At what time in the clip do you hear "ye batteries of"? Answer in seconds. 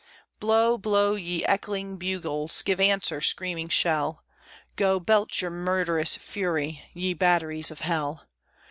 6.95-7.81